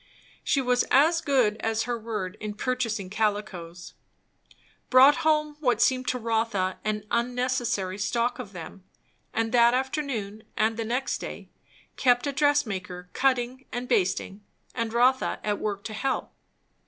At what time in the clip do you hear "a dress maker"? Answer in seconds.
12.25-13.11